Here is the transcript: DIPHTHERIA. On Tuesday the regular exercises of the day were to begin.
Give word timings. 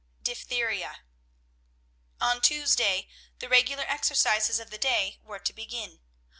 DIPHTHERIA. 0.23 1.01
On 2.19 2.41
Tuesday 2.41 3.07
the 3.37 3.47
regular 3.47 3.83
exercises 3.87 4.59
of 4.59 4.71
the 4.71 4.79
day 4.79 5.19
were 5.21 5.37
to 5.37 5.53
begin. 5.53 5.99